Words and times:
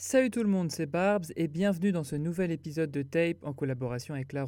Salut 0.00 0.30
tout 0.30 0.44
le 0.44 0.48
monde, 0.48 0.70
c'est 0.70 0.86
Barbs 0.86 1.32
et 1.34 1.48
bienvenue 1.48 1.90
dans 1.90 2.04
ce 2.04 2.14
nouvel 2.14 2.52
épisode 2.52 2.92
de 2.92 3.02
Tape 3.02 3.42
en 3.42 3.52
collaboration 3.52 4.14
avec 4.14 4.32
La. 4.32 4.46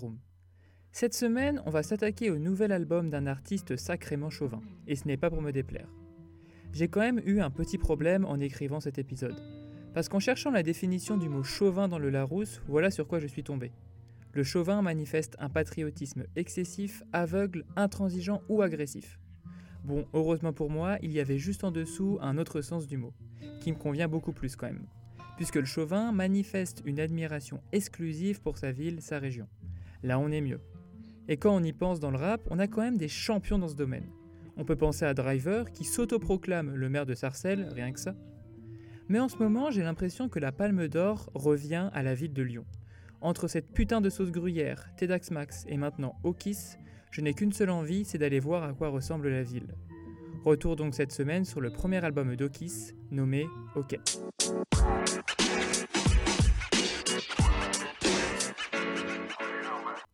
Cette 0.92 1.12
semaine, 1.12 1.60
on 1.66 1.70
va 1.70 1.82
s'attaquer 1.82 2.30
au 2.30 2.38
nouvel 2.38 2.70
album 2.70 3.10
d'un 3.10 3.26
artiste 3.26 3.74
sacrément 3.74 4.30
chauvin, 4.30 4.62
et 4.86 4.94
ce 4.94 5.08
n'est 5.08 5.16
pas 5.16 5.28
pour 5.28 5.42
me 5.42 5.50
déplaire. 5.50 5.88
J'ai 6.72 6.86
quand 6.86 7.00
même 7.00 7.20
eu 7.24 7.40
un 7.40 7.50
petit 7.50 7.78
problème 7.78 8.24
en 8.26 8.38
écrivant 8.38 8.78
cet 8.78 8.98
épisode, 8.98 9.34
parce 9.92 10.08
qu'en 10.08 10.20
cherchant 10.20 10.52
la 10.52 10.62
définition 10.62 11.16
du 11.16 11.28
mot 11.28 11.42
chauvin 11.42 11.88
dans 11.88 11.98
le 11.98 12.10
Larousse, 12.10 12.62
voilà 12.68 12.92
sur 12.92 13.08
quoi 13.08 13.18
je 13.18 13.26
suis 13.26 13.42
tombé. 13.42 13.72
Le 14.32 14.44
chauvin 14.44 14.82
manifeste 14.82 15.34
un 15.40 15.48
patriotisme 15.48 16.26
excessif, 16.36 17.02
aveugle, 17.12 17.64
intransigeant 17.74 18.40
ou 18.48 18.62
agressif. 18.62 19.18
Bon, 19.82 20.06
heureusement 20.14 20.52
pour 20.52 20.70
moi, 20.70 20.98
il 21.02 21.10
y 21.10 21.18
avait 21.18 21.38
juste 21.38 21.64
en 21.64 21.72
dessous 21.72 22.18
un 22.20 22.38
autre 22.38 22.60
sens 22.60 22.86
du 22.86 22.98
mot, 22.98 23.14
qui 23.58 23.72
me 23.72 23.76
convient 23.78 24.06
beaucoup 24.06 24.32
plus 24.32 24.54
quand 24.54 24.68
même 24.68 24.86
puisque 25.40 25.56
le 25.56 25.64
chauvin 25.64 26.12
manifeste 26.12 26.82
une 26.84 27.00
admiration 27.00 27.62
exclusive 27.72 28.42
pour 28.42 28.58
sa 28.58 28.72
ville, 28.72 29.00
sa 29.00 29.18
région. 29.18 29.48
Là, 30.02 30.18
on 30.18 30.30
est 30.30 30.42
mieux. 30.42 30.60
Et 31.28 31.38
quand 31.38 31.56
on 31.56 31.62
y 31.62 31.72
pense 31.72 31.98
dans 31.98 32.10
le 32.10 32.18
rap, 32.18 32.42
on 32.50 32.58
a 32.58 32.66
quand 32.66 32.82
même 32.82 32.98
des 32.98 33.08
champions 33.08 33.58
dans 33.58 33.68
ce 33.68 33.74
domaine. 33.74 34.04
On 34.58 34.66
peut 34.66 34.76
penser 34.76 35.06
à 35.06 35.14
Driver, 35.14 35.72
qui 35.72 35.84
s'autoproclame 35.84 36.74
le 36.74 36.90
maire 36.90 37.06
de 37.06 37.14
Sarcelles, 37.14 37.66
rien 37.72 37.90
que 37.90 38.00
ça. 38.00 38.14
Mais 39.08 39.18
en 39.18 39.30
ce 39.30 39.38
moment, 39.38 39.70
j'ai 39.70 39.82
l'impression 39.82 40.28
que 40.28 40.38
la 40.38 40.52
palme 40.52 40.88
d'or 40.88 41.30
revient 41.32 41.88
à 41.94 42.02
la 42.02 42.12
ville 42.12 42.34
de 42.34 42.42
Lyon. 42.42 42.66
Entre 43.22 43.48
cette 43.48 43.72
putain 43.72 44.02
de 44.02 44.10
sauce 44.10 44.32
gruyère, 44.32 44.90
Tedax 44.98 45.30
Max 45.30 45.64
et 45.68 45.78
maintenant 45.78 46.16
Okis, 46.22 46.76
je 47.10 47.22
n'ai 47.22 47.32
qu'une 47.32 47.54
seule 47.54 47.70
envie, 47.70 48.04
c'est 48.04 48.18
d'aller 48.18 48.40
voir 48.40 48.62
à 48.62 48.74
quoi 48.74 48.90
ressemble 48.90 49.30
la 49.30 49.42
ville. 49.42 49.74
Retour 50.44 50.74
donc 50.74 50.94
cette 50.94 51.12
semaine 51.12 51.44
sur 51.44 51.60
le 51.60 51.68
premier 51.68 52.02
album 52.02 52.34
d'Okis, 52.34 52.94
nommé 53.10 53.46
OK. 53.76 53.98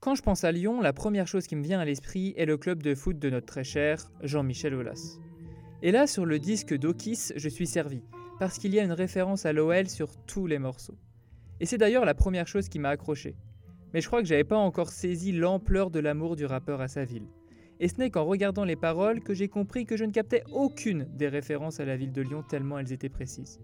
Quand 0.00 0.16
je 0.16 0.22
pense 0.22 0.42
à 0.42 0.50
Lyon, 0.50 0.80
la 0.80 0.92
première 0.92 1.28
chose 1.28 1.47
qui 1.47 1.54
me 1.54 1.62
vient 1.62 1.78
à 1.78 1.84
l'esprit 1.84 2.34
est 2.36 2.44
le 2.44 2.56
club 2.56 2.82
de 2.82 2.97
foot 2.97 3.20
de 3.20 3.30
notre 3.30 3.47
très 3.47 3.62
cher 3.62 4.10
Jean-Michel 4.20 4.74
Aulas. 4.74 5.19
Et 5.82 5.92
là, 5.92 6.08
sur 6.08 6.27
le 6.27 6.41
disque 6.41 6.77
d'Okis, 6.77 7.32
je 7.36 7.48
suis 7.48 7.69
servi, 7.69 8.02
parce 8.41 8.58
qu'il 8.58 8.74
y 8.74 8.80
a 8.80 8.82
une 8.82 8.92
référence 8.92 9.47
à 9.47 9.52
l'OL 9.52 9.88
sur 9.88 10.08
tous 10.27 10.48
les 10.48 10.58
morceaux. 10.58 10.98
Et 11.60 11.66
c'est 11.66 11.78
d'ailleurs 11.78 12.04
la 12.04 12.14
première 12.14 12.48
chose 12.48 12.69
qui 12.69 12.80
m'a 12.80 12.88
accroché. 12.88 13.36
Mais 13.94 14.00
je 14.00 14.08
crois 14.08 14.22
que 14.22 14.28
j'avais 14.28 14.42
pas 14.42 14.56
encore 14.56 14.91
saisi 14.91 15.30
l'ampleur 15.30 15.91
de 15.91 16.00
l'amour 16.00 16.34
du 16.34 16.47
rappeur 16.47 16.80
à 16.80 16.88
sa 16.88 17.04
ville. 17.04 17.28
Et 17.78 17.88
ce 17.88 17.98
n'est 17.98 18.10
qu'en 18.10 18.24
regardant 18.24 18.64
les 18.64 18.77
paroles 18.77 19.20
que 19.20 19.34
j'ai 19.34 19.48
compris 19.48 19.84
que 19.84 19.96
je 19.96 20.05
ne 20.05 20.12
captais 20.12 20.44
aucune 20.52 21.06
des 21.14 21.28
références 21.28 21.80
à 21.80 21.84
la 21.84 21.96
ville 21.96 22.12
de 22.12 22.22
Lyon 22.22 22.42
tellement 22.48 22.78
elles 22.78 22.92
étaient 22.92 23.08
précises. 23.08 23.60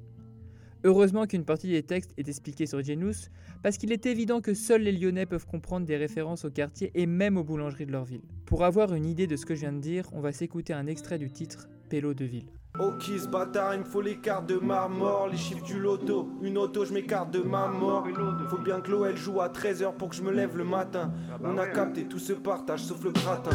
Heureusement 0.85 1.27
qu'une 1.27 1.45
partie 1.45 1.69
des 1.69 1.85
textes 1.85 2.13
est 2.17 2.29
expliquée 2.29 2.67
sur 2.67 2.83
Genius, 2.83 3.31
parce 3.63 3.79
qu'il 3.79 3.93
est 3.93 4.05
évident 4.05 4.41
que 4.41 4.53
seuls 4.53 4.83
les 4.83 4.91
Lyonnais 4.91 5.27
peuvent 5.27 5.47
comprendre 5.47 5.87
des 5.87 5.97
références 5.97 6.45
au 6.45 6.51
quartier 6.51 6.91
et 6.95 7.07
même 7.07 7.37
aux 7.37 7.45
boulangeries 7.45 7.87
de 7.87 7.93
leur 7.93 8.05
ville. 8.05 8.23
Pour 8.47 8.65
avoir 8.65 8.93
une 8.93 9.07
idée 9.07 9.29
de 9.29 9.37
ce 9.37 9.47
que 9.47 9.55
je 9.55 9.61
viens 9.61 9.73
de 9.73 9.81
dire, 9.81 10.09
on 10.13 10.21
va 10.21 10.33
s'écouter 10.33 10.73
un 10.73 10.89
extrait 10.89 11.19
du 11.19 11.31
titre 11.31 11.69
Pélo 11.89 12.15
de 12.15 12.25
ville. 12.25 12.51
Ok, 12.83 13.05
ce 13.17 13.29
bâtard, 13.29 13.75
il 13.75 13.81
me 13.81 13.85
faut 13.85 14.01
les 14.01 14.17
cartes 14.17 14.47
de 14.47 14.57
ma 14.57 14.89
mort, 14.89 15.29
les 15.31 15.37
chiffres 15.37 15.63
du 15.63 15.79
loto. 15.79 16.31
Une 16.43 16.59
auto, 16.59 16.85
je 16.85 16.93
m'écarte 16.93 17.31
de 17.31 17.39
ma 17.39 17.69
mort. 17.69 18.05
Faut 18.51 18.59
bien 18.59 18.81
que 18.81 18.91
elle 19.09 19.17
joue 19.17 19.41
à 19.41 19.49
13h 19.49 19.95
pour 19.95 20.09
que 20.09 20.17
je 20.17 20.23
me 20.23 20.33
lève 20.33 20.57
le 20.57 20.65
matin. 20.65 21.13
On 21.45 21.59
a 21.59 21.67
capté 21.69 22.07
tout 22.07 22.19
ce 22.19 22.33
partage 22.33 22.81
sauf 22.81 23.05
le 23.05 23.13
gratin. 23.13 23.51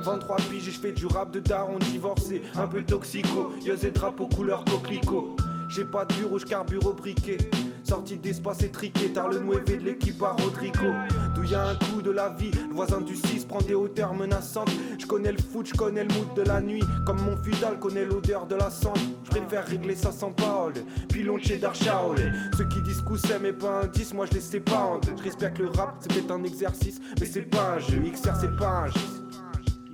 23 0.00 0.36
piges 0.36 0.68
et 0.68 0.70
je 0.70 0.78
fais 0.78 0.92
du 0.92 1.06
rap 1.06 1.32
de 1.32 1.40
daron 1.40 1.78
divorcé, 1.78 2.42
un 2.54 2.68
peu 2.68 2.84
toxico. 2.84 3.52
Y'a 3.64 3.74
des 3.74 3.90
drapeaux 3.90 4.28
couleur 4.28 4.64
coquelicot. 4.64 5.34
J'ai 5.74 5.86
pas 5.86 6.04
de 6.04 6.12
bureau, 6.14 6.38
je 6.38 6.44
carbure 6.44 6.84
au 6.86 6.92
briquet. 6.92 7.38
Sorti 7.82 8.18
d'espace 8.18 8.62
étriqué, 8.62 9.10
tard 9.10 9.30
le 9.30 9.38
nouévé 9.38 9.78
de 9.78 9.84
l'équipe 9.84 10.22
à 10.22 10.32
Rodrigo. 10.32 10.92
D'où 11.34 11.44
y 11.44 11.54
a 11.54 11.68
un 11.68 11.74
coup 11.76 12.02
de 12.02 12.10
la 12.10 12.28
vie, 12.28 12.50
le 12.68 12.74
voisin 12.74 13.00
du 13.00 13.16
6 13.16 13.46
prend 13.46 13.62
des 13.62 13.74
hauteurs 13.74 14.12
menaçantes. 14.12 14.70
Je 14.98 15.06
connais 15.06 15.32
le 15.32 15.38
foot, 15.38 15.66
je 15.66 15.74
connais 15.74 16.04
le 16.04 16.12
mood 16.12 16.34
de 16.36 16.42
la 16.42 16.60
nuit. 16.60 16.84
Comme 17.06 17.22
mon 17.22 17.38
fidal 17.38 17.78
connaît 17.78 18.04
l'odeur 18.04 18.46
de 18.46 18.54
la 18.54 18.68
cendre. 18.68 19.00
Je 19.24 19.30
préfère 19.30 19.66
régler 19.66 19.94
ça 19.94 20.12
sans 20.12 20.30
parole. 20.30 20.74
Pilon 21.08 21.38
cheddar 21.38 21.74
Shaolin. 21.74 22.32
Ceux 22.58 22.68
qui 22.68 22.82
disent 22.82 23.02
c'est 23.26 23.38
mais 23.38 23.54
pas 23.54 23.84
un 23.84 23.86
10, 23.86 24.12
moi 24.12 24.26
je 24.26 24.34
les 24.34 24.40
sépare. 24.40 25.00
Je 25.16 25.22
respecte 25.22 25.58
le 25.58 25.68
rap, 25.68 25.96
c'est 26.00 26.12
peut-être 26.12 26.32
un 26.32 26.44
exercice, 26.44 27.00
mais 27.18 27.26
c'est 27.26 27.42
pas 27.42 27.76
un 27.76 27.78
jeu. 27.78 27.98
XR 28.12 28.36
c'est 28.38 28.56
pas 28.58 28.84
un 28.84 28.86
jeu. 28.88 29.21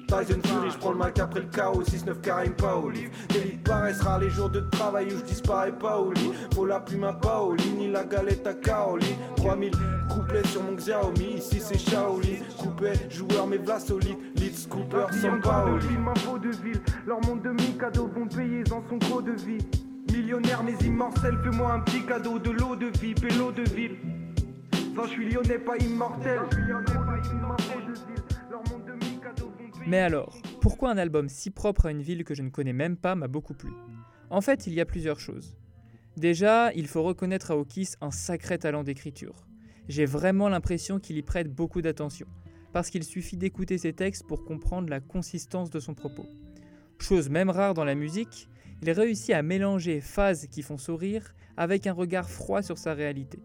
Tyson 0.09 0.41
Fury, 0.43 0.71
je 0.71 0.79
prends 0.79 0.93
le 0.93 0.97
Mac 0.97 1.19
après 1.19 1.41
le 1.41 1.47
chaos, 1.47 1.83
6-9 1.83 2.23
Karim 2.23 2.53
Paoli. 2.55 3.09
L'élite 3.31 3.63
paraissent 3.63 4.01
rares 4.01 4.21
les 4.21 4.31
jours 4.31 4.49
de 4.49 4.61
travail 4.61 5.09
où 5.09 5.19
je 5.19 5.25
disparais 5.25 5.71
pas 5.71 5.99
au 5.99 6.13
lit. 6.13 6.33
Faut 6.55 6.65
la 6.65 6.81
plume 6.81 7.05
à 7.05 7.13
Paoli, 7.13 7.71
ni 7.77 7.91
la 7.91 8.05
galette 8.05 8.47
à 8.47 8.55
Kaoli. 8.55 9.15
3000 9.37 9.71
couplets 10.09 10.47
sur 10.49 10.63
mon 10.63 10.73
Xiaomi, 10.73 11.35
ici 11.37 11.61
c'est 11.61 11.79
Shaolin. 11.79 12.39
Coupé, 12.59 12.93
joueur 13.11 13.47
mais 13.47 13.59
v'la 13.59 13.79
solide, 13.79 14.17
lead 14.37 14.57
scooper 14.57 15.07
sans 15.21 15.41
Paoli. 15.41 15.87
ma 15.99 16.15
peau 16.15 16.39
de 16.39 16.51
ville, 16.51 16.81
leur 17.07 17.21
monde 17.27 17.43
de 17.43 17.51
mi-cadeaux 17.51 18.09
vont 18.09 18.27
payer 18.27 18.65
dans 18.65 18.83
son 18.89 18.97
gros 18.97 19.21
de 19.21 19.33
vie. 19.33 19.59
Millionnaire 20.11 20.63
mais 20.65 20.87
immortel, 20.87 21.37
fais-moi 21.45 21.71
un 21.71 21.81
petit 21.81 22.05
cadeau 22.07 22.39
de 22.39 22.51
l'eau 22.51 22.75
de 22.77 22.87
vie, 22.99 23.15
pélo 23.15 23.53
de 23.53 23.63
ville. 23.75 23.99
Non, 24.95 25.05
je 25.05 25.11
suis 25.11 25.31
lyonnais, 25.31 25.59
pas 25.59 25.77
immortel. 25.77 26.41
Mais 29.89 30.01
alors, 30.01 30.37
pourquoi 30.61 30.91
un 30.91 30.99
album 30.99 31.31
si 31.31 31.49
propre 31.49 31.87
à 31.87 31.91
une 31.91 32.03
ville 32.03 32.23
que 32.23 32.35
je 32.35 32.43
ne 32.43 32.51
connais 32.51 32.75
même 32.75 32.99
pas 32.99 33.15
m'a 33.15 33.27
beaucoup 33.27 33.55
plu? 33.55 33.71
En 34.29 34.43
fait, 34.43 34.67
il 34.67 34.75
y 34.75 34.83
a 34.83 34.85
plusieurs 34.85 35.19
choses. 35.19 35.57
Déjà, 36.19 36.75
il 36.75 36.87
faut 36.87 37.03
reconnaître 37.03 37.53
à 37.53 37.57
Okis 37.57 37.95
un 38.03 38.11
sacré 38.11 38.59
talent 38.59 38.85
d'écriture. 38.85 39.47
J'ai 39.89 40.05
vraiment 40.05 40.51
l'impression 40.51 40.99
qu'il 40.99 41.17
y 41.17 41.23
prête 41.23 41.51
beaucoup 41.51 41.81
d'attention, 41.81 42.27
parce 42.75 42.91
qu'il 42.91 43.03
suffit 43.03 43.39
d'écouter 43.39 43.79
ses 43.79 43.95
textes 43.95 44.27
pour 44.27 44.45
comprendre 44.45 44.91
la 44.91 45.01
consistance 45.01 45.71
de 45.71 45.81
son 45.81 45.95
propos. 45.95 46.27
Chose 46.99 47.31
même 47.31 47.49
rare 47.49 47.73
dans 47.73 47.85
la 47.85 47.95
musique, 47.95 48.51
il 48.83 48.91
réussit 48.91 49.35
à 49.35 49.41
mélanger 49.41 50.03
phases 50.03 50.49
qui 50.49 50.61
font 50.61 50.77
sourire 50.77 51.35
avec 51.57 51.87
un 51.87 51.95
regard 51.95 52.29
froid 52.29 52.61
sur 52.61 52.77
sa 52.77 52.93
réalité. 52.93 53.39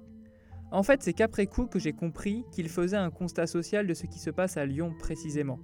En 0.71 0.83
fait, 0.83 1.03
c'est 1.03 1.13
qu'après 1.13 1.47
coup 1.47 1.67
que 1.67 1.79
j'ai 1.79 1.93
compris 1.93 2.43
qu'il 2.51 2.67
faisait 2.67 2.97
un 2.97 3.11
constat 3.11 3.47
social 3.47 3.87
de 3.87 3.93
ce 3.93 4.07
qui 4.07 4.19
se 4.19 4.29
passe 4.29 4.57
à 4.57 4.65
Lyon 4.65 4.93
précisément, 4.99 5.59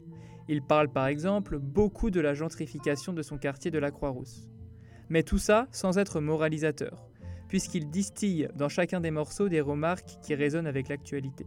il 0.50 0.64
parle 0.64 0.90
par 0.90 1.06
exemple 1.06 1.60
beaucoup 1.60 2.10
de 2.10 2.20
la 2.20 2.34
gentrification 2.34 3.14
de 3.14 3.22
son 3.22 3.38
quartier 3.38 3.70
de 3.70 3.78
la 3.78 3.92
Croix-Rousse. 3.92 4.50
Mais 5.08 5.22
tout 5.22 5.38
ça 5.38 5.68
sans 5.72 6.00
être 6.00 6.20
moralisateur, 6.22 7.08
puisqu'il 7.48 7.92
distille 7.92 8.50
dans 8.56 8.68
chacun 8.68 9.00
des 9.00 9.12
morceaux 9.12 9.48
des 9.48 9.62
remarques 9.62 10.18
qui 10.24 10.34
résonnent 10.34 10.66
avec 10.66 10.90
l'actualité. 10.90 11.46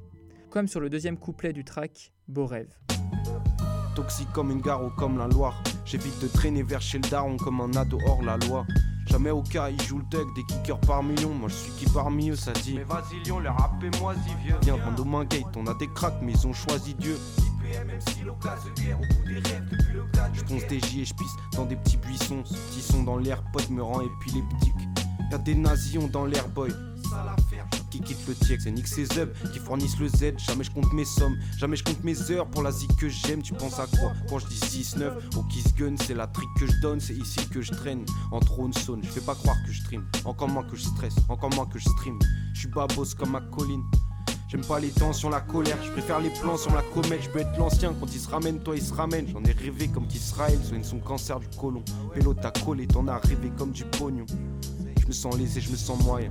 Comme 0.50 0.68
sur 0.68 0.78
le 0.78 0.88
deuxième 0.88 1.18
couplet 1.18 1.52
du 1.52 1.64
track 1.64 2.12
Beau 2.28 2.46
rêve. 2.46 2.78
Toxique 3.96 4.30
comme 4.32 4.52
une 4.52 4.60
gare 4.60 4.84
ou 4.84 4.90
comme 4.90 5.18
la 5.18 5.26
Loire. 5.26 5.60
J'évite 5.84 6.22
de 6.22 6.28
traîner 6.28 6.62
vers 6.62 6.80
chez 6.80 6.98
le 6.98 7.10
daron 7.10 7.36
comme 7.36 7.60
un 7.60 7.72
ado 7.74 7.98
hors 8.06 8.22
la 8.22 8.36
loi. 8.36 8.64
Jamais 9.08 9.30
au 9.30 9.42
cas, 9.42 9.68
ils 9.68 9.82
jouent 9.82 9.98
le 9.98 10.08
tug, 10.10 10.32
des 10.34 10.44
kickers 10.44 10.80
par 10.80 11.02
million. 11.02 11.34
Moi 11.34 11.48
je 11.48 11.54
suis 11.54 11.72
qui 11.72 11.92
parmi 11.92 12.30
eux, 12.30 12.36
ça 12.36 12.52
dit. 12.52 12.74
Mais 12.76 12.84
vas-y, 12.84 13.22
Lyon, 13.24 13.40
le 13.40 13.50
rap 13.50 13.72
moi 14.00 14.14
si 14.14 14.34
vieux. 14.46 14.54
Viens, 14.62 14.76
gate, 15.24 15.56
on 15.56 15.66
a 15.66 15.74
des 15.74 15.88
cracks, 15.88 16.22
mais 16.22 16.32
ils 16.32 16.46
ont 16.46 16.52
choisi 16.52 16.94
Dieu. 16.94 17.16
Je 20.34 20.42
ponce 20.44 20.66
des 20.68 20.80
J 20.80 21.00
et 21.00 21.04
je 21.04 21.14
pisse 21.14 21.36
dans 21.54 21.64
des 21.64 21.76
petits 21.76 21.96
buissons. 21.96 22.42
Ce 22.44 22.54
petit 22.54 22.82
son 22.82 23.02
dans 23.02 23.16
l'air, 23.16 23.42
pote 23.52 23.70
me 23.70 23.82
rend 23.82 24.00
épileptique. 24.00 24.74
Y'a 25.30 25.38
des 25.38 25.54
nazions 25.54 26.08
dans 26.08 26.26
l'air, 26.26 26.48
boy. 26.48 26.70
Qui 27.90 28.00
quitte 28.00 28.26
le 28.26 28.34
TX, 28.34 28.64
c'est 28.64 28.70
nique 28.70 28.88
ses 28.88 29.18
œuvres 29.18 29.32
qui 29.52 29.58
fournissent 29.58 29.98
le 29.98 30.08
Z. 30.08 30.38
Jamais 30.38 30.64
je 30.64 30.70
compte 30.70 30.92
mes 30.94 31.04
sommes, 31.04 31.36
jamais 31.58 31.76
je 31.76 31.84
compte 31.84 32.02
mes 32.02 32.30
heures 32.30 32.46
pour 32.46 32.62
la 32.62 32.70
zik 32.70 32.94
que 32.96 33.08
j'aime. 33.08 33.42
Tu 33.42 33.52
penses 33.52 33.78
à 33.78 33.86
quoi 33.86 34.12
Quand 34.28 34.38
je 34.38 34.46
dis 34.46 34.58
6-9 34.58 35.36
au 35.36 35.42
Kiss 35.44 35.74
Gun, 35.74 35.94
c'est 35.98 36.14
la 36.14 36.26
trick 36.26 36.48
que 36.58 36.66
je 36.66 36.80
donne, 36.80 37.00
c'est 37.00 37.14
ici 37.14 37.46
que 37.48 37.60
je 37.60 37.70
traîne. 37.70 38.04
En 38.30 38.40
trône 38.40 38.72
sonne, 38.72 39.02
je 39.02 39.08
fais 39.08 39.20
pas 39.20 39.34
croire 39.34 39.56
que 39.66 39.72
je 39.72 39.80
stream. 39.82 40.06
Encore 40.24 40.48
moins 40.48 40.64
que 40.64 40.76
je 40.76 40.84
stresse, 40.84 41.14
encore 41.28 41.50
moins 41.54 41.66
que 41.66 41.78
je 41.78 41.88
stream. 41.88 42.18
Je 42.54 42.60
suis 42.60 42.68
babos 42.68 43.14
comme 43.18 43.30
ma 43.30 43.40
colline. 43.40 43.82
J'aime 44.52 44.66
pas 44.66 44.80
les 44.80 44.90
tensions, 44.90 45.30
la 45.30 45.40
colère, 45.40 45.82
je 45.82 45.90
préfère 45.92 46.20
les 46.20 46.28
plans 46.28 46.58
sur 46.58 46.74
la 46.74 46.82
comète. 46.82 47.22
Je 47.22 47.30
peux 47.30 47.38
être 47.38 47.56
l'ancien, 47.58 47.94
quand 47.98 48.12
il 48.12 48.20
se 48.20 48.28
ramène, 48.28 48.62
toi 48.62 48.76
il 48.76 48.82
se 48.82 48.92
ramène. 48.92 49.26
J'en 49.26 49.42
ai 49.44 49.52
rêvé 49.52 49.88
comme 49.88 50.06
qu'Israël 50.06 50.58
soigne 50.62 50.82
son 50.82 50.98
cancer 50.98 51.40
du 51.40 51.46
côlon. 51.56 51.82
Pélo 52.12 52.34
t'as 52.34 52.50
collé, 52.50 52.86
t'en 52.86 53.08
as 53.08 53.16
rêvé 53.16 53.50
comme 53.56 53.70
du 53.70 53.82
pognon. 53.86 54.26
Je 55.00 55.06
me 55.06 55.12
sens 55.12 55.38
lésé, 55.38 55.62
je 55.62 55.70
me 55.70 55.76
sens 55.76 56.04
moyen. 56.04 56.30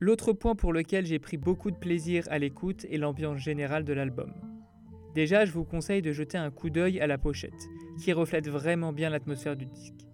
L'autre 0.00 0.32
point 0.32 0.54
pour 0.54 0.72
lequel 0.72 1.04
j'ai 1.04 1.18
pris 1.18 1.36
beaucoup 1.36 1.70
de 1.70 1.76
plaisir 1.76 2.24
à 2.30 2.38
l'écoute 2.38 2.86
est 2.90 2.96
l'ambiance 2.96 3.36
générale 3.40 3.84
de 3.84 3.92
l'album. 3.92 4.32
Déjà, 5.14 5.44
je 5.44 5.52
vous 5.52 5.64
conseille 5.64 6.00
de 6.00 6.12
jeter 6.12 6.38
un 6.38 6.50
coup 6.50 6.70
d'œil 6.70 6.98
à 6.98 7.06
la 7.06 7.18
pochette, 7.18 7.68
qui 8.02 8.14
reflète 8.14 8.48
vraiment 8.48 8.94
bien 8.94 9.10
l'atmosphère 9.10 9.54
du 9.54 9.66
disque. 9.66 10.06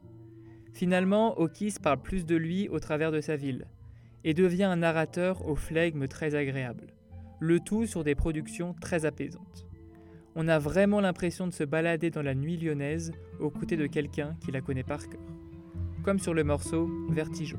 Finalement, 0.78 1.36
Okis 1.40 1.75
parle 1.82 2.00
plus 2.00 2.25
de 2.25 2.36
lui 2.36 2.69
au 2.69 2.78
travers 2.78 3.10
de 3.10 3.20
sa 3.20 3.34
ville, 3.34 3.66
et 4.22 4.32
devient 4.32 4.62
un 4.62 4.76
narrateur 4.76 5.44
au 5.48 5.56
flegme 5.56 6.06
très 6.06 6.36
agréable, 6.36 6.86
le 7.40 7.58
tout 7.58 7.84
sur 7.84 8.04
des 8.04 8.14
productions 8.14 8.75
très 8.80 9.04
apaisantes. 9.04 9.66
On 10.36 10.46
a 10.46 10.60
vraiment 10.60 11.00
l'impression 11.00 11.48
de 11.48 11.52
se 11.52 11.64
balader 11.64 12.10
dans 12.10 12.22
la 12.22 12.36
nuit 12.36 12.56
lyonnaise 12.56 13.10
aux 13.40 13.50
côtés 13.50 13.76
de 13.76 13.88
quelqu'un 13.88 14.36
qui 14.40 14.52
la 14.52 14.60
connaît 14.60 14.84
par 14.84 15.00
cœur. 15.08 15.19
Comme 16.04 16.20
sur 16.20 16.32
le 16.32 16.44
morceau 16.44 16.88
Vertigo. 17.10 17.58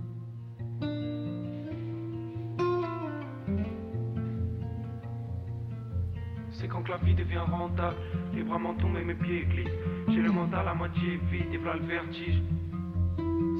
C'est 6.51 6.69
quand 6.69 6.83
que 6.83 6.91
la 6.91 6.97
vie 6.99 7.15
devient 7.15 7.43
rentable, 7.51 7.97
les 8.33 8.43
bras 8.43 8.59
m'en 8.59 8.75
tombent 8.75 8.95
et 8.95 9.03
mes 9.03 9.13
pieds 9.13 9.43
glissent. 9.43 9.67
J'ai 10.07 10.21
le 10.21 10.31
mental 10.31 10.65
à 10.65 10.73
moitié 10.73 11.19
vide 11.29 11.53
et 11.53 11.57
voilà 11.57 11.79
le 11.81 11.85
vertige. 11.85 12.41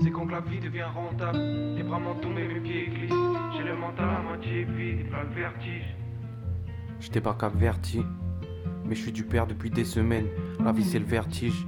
C'est 0.02 0.12
quand 0.12 0.26
que 0.26 0.32
la 0.32 0.40
vie 0.40 0.60
devient 0.60 0.84
rentable, 0.84 1.38
les 1.76 1.84
bras 1.84 2.00
tombent 2.22 2.38
et 2.38 2.48
mes 2.48 2.60
pieds 2.60 2.88
glissent. 2.88 3.14
J'ai 3.56 3.64
le 3.64 3.76
mental 3.76 4.10
à 4.10 4.22
moitié 4.22 4.64
vide 4.64 5.08
le 5.12 5.36
vertige. 5.36 5.96
Pas 7.24 7.34
cap 7.34 7.56
vertige, 7.56 8.06
mais 8.86 8.96
je 8.96 9.02
suis 9.02 9.12
du 9.12 9.24
père 9.24 9.46
depuis 9.46 9.70
des 9.70 9.84
semaines. 9.84 10.28
La 10.64 10.72
vie 10.72 10.84
c'est 10.84 11.00
le 11.00 11.06
vertige. 11.06 11.66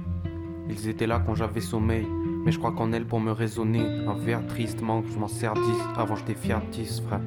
Ils 0.68 0.88
étaient 0.88 1.06
là 1.06 1.22
quand 1.24 1.34
j'avais 1.34 1.60
sommeil, 1.60 2.06
mais 2.44 2.52
je 2.52 2.58
crois 2.58 2.72
qu'en 2.72 2.92
elle 2.92 3.06
pour 3.06 3.20
me 3.20 3.32
raisonner. 3.32 3.80
Un 3.80 4.14
verre 4.14 4.46
tristement, 4.46 5.02
je 5.12 5.18
m'en 5.18 5.28
sers 5.28 5.54
10 5.54 5.60
avant 5.96 6.16
j'étais 6.16 6.34
fier 6.34 6.60
10 6.70 7.02
frère. 7.02 7.20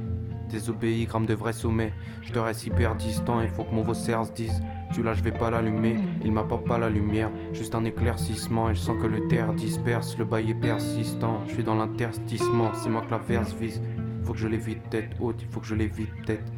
Désobéi, 0.50 1.06
gramme 1.06 1.25
de 1.25 1.33
vrai 1.33 1.53
sommet. 1.53 1.94
Je 2.21 2.31
te 2.31 2.39
reste 2.39 2.65
hyper 2.65 2.95
distant, 2.95 3.42
il 3.42 3.50
faut 3.50 3.63
que 3.63 3.74
mon 3.74 3.81
vaussaire 3.81 4.25
se 4.25 4.31
dise. 4.31 4.62
Celui-là, 4.92 5.13
je 5.13 5.24
vais 5.24 5.31
pas 5.31 5.50
l'allumer, 5.50 5.97
il 6.24 6.31
m'apporte 6.31 6.65
pas 6.65 6.77
la 6.77 6.89
lumière. 6.89 7.31
Juste 7.53 7.75
un 7.75 7.83
éclaircissement, 7.86 8.69
et 8.69 8.75
je 8.75 8.80
sens 8.80 9.01
que 9.01 9.07
le 9.07 9.27
terre 9.27 9.53
disperse. 9.53 10.18
Le 10.18 10.25
bail 10.25 10.53
persistant, 10.53 11.42
je 11.47 11.53
suis 11.53 11.63
dans 11.63 11.75
l'interstissement, 11.75 12.71
c'est 12.74 12.89
moi 12.89 13.01
que 13.01 13.12
la 13.12 13.18
verse 13.18 13.53
vise. 13.53 13.81
Faut 14.24 14.33
que 14.33 14.39
je 14.39 14.47
l'évite 14.47 14.89
tête 14.89 15.12
haute, 15.19 15.42
il 15.42 15.47
faut 15.47 15.59
que 15.59 15.68
je 15.68 15.75
l'évite 15.75 16.25
tête. 16.25 16.51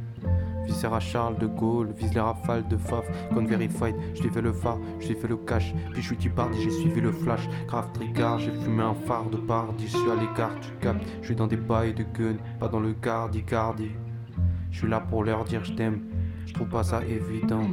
Viscère 0.67 0.93
à 0.93 0.99
Charles 0.99 1.37
de 1.37 1.47
Gaulle, 1.47 1.93
vise 1.95 2.13
les 2.13 2.19
rafales 2.19 2.67
de 2.67 2.75
Faf, 2.75 3.05
con 3.33 3.45
verified, 3.45 3.95
je 4.13 4.27
fais 4.27 4.41
le 4.41 4.51
phare, 4.51 4.77
je 4.99 5.07
lui 5.07 5.15
fais 5.15 5.27
le 5.29 5.37
cash, 5.37 5.73
puis 5.91 6.01
je 6.01 6.07
suis 6.07 6.17
tipardi, 6.17 6.61
j'ai 6.61 6.69
suivi 6.69 6.99
le 6.99 7.13
flash, 7.13 7.47
grave 7.67 7.89
tricard, 7.93 8.39
j'ai 8.39 8.51
fumé 8.51 8.83
un 8.83 8.93
phare 8.93 9.29
de 9.29 9.37
pardi, 9.37 9.87
je 9.87 9.97
suis 9.97 10.11
à 10.11 10.15
l'écart, 10.15 10.59
tu 10.59 10.69
captes, 10.81 11.07
je 11.21 11.27
suis 11.27 11.35
dans 11.35 11.47
des 11.47 11.55
bails 11.55 11.93
de 11.93 12.03
gun, 12.03 12.35
pas 12.59 12.67
dans 12.67 12.81
le 12.81 12.93
cardi 12.93 13.43
cardi. 13.43 13.91
Je 14.71 14.79
suis 14.79 14.89
là 14.89 14.99
pour 14.99 15.23
leur 15.23 15.45
dire 15.45 15.63
je 15.63 15.73
t'aime, 15.73 16.01
je 16.45 16.53
trouve 16.53 16.67
pas 16.67 16.83
ça 16.83 17.01
évident, 17.05 17.63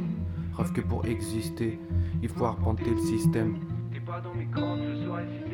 rêve 0.57 0.71
que 0.71 0.81
pour 0.81 1.05
exister, 1.05 1.77
il 2.23 2.29
faut 2.29 2.45
arpenter 2.45 2.89
le 2.89 3.01
système. 3.01 3.57
T'es 3.91 3.99
pas 3.99 4.21
dans 4.21 4.33
mes 4.33 4.47
je 4.53 5.44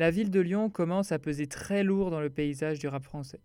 La 0.00 0.10
ville 0.10 0.30
de 0.30 0.40
Lyon 0.40 0.70
commence 0.70 1.12
à 1.12 1.18
peser 1.18 1.46
très 1.46 1.84
lourd 1.84 2.10
dans 2.10 2.22
le 2.22 2.30
paysage 2.30 2.78
du 2.78 2.88
rap 2.88 3.04
français. 3.04 3.42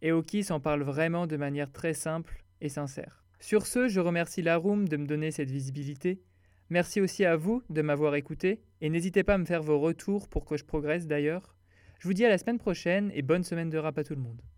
Et 0.00 0.10
Oki 0.10 0.42
s'en 0.42 0.58
parle 0.58 0.82
vraiment 0.82 1.28
de 1.28 1.36
manière 1.36 1.70
très 1.70 1.94
simple 1.94 2.42
et 2.60 2.68
sincère. 2.68 3.22
Sur 3.38 3.66
ce, 3.66 3.86
je 3.86 4.00
remercie 4.00 4.42
Laroum 4.42 4.88
de 4.88 4.96
me 4.96 5.06
donner 5.06 5.30
cette 5.30 5.52
visibilité. 5.52 6.20
Merci 6.70 7.00
aussi 7.00 7.24
à 7.24 7.36
vous 7.36 7.62
de 7.70 7.82
m'avoir 7.82 8.16
écouté 8.16 8.64
et 8.80 8.90
n'hésitez 8.90 9.22
pas 9.22 9.34
à 9.34 9.38
me 9.38 9.44
faire 9.44 9.62
vos 9.62 9.78
retours 9.78 10.26
pour 10.26 10.44
que 10.44 10.56
je 10.56 10.64
progresse 10.64 11.06
d'ailleurs. 11.06 11.54
Je 12.00 12.08
vous 12.08 12.14
dis 12.14 12.24
à 12.24 12.30
la 12.30 12.38
semaine 12.38 12.58
prochaine 12.58 13.12
et 13.14 13.22
bonne 13.22 13.44
semaine 13.44 13.70
de 13.70 13.78
rap 13.78 13.96
à 13.96 14.02
tout 14.02 14.16
le 14.16 14.22
monde. 14.22 14.42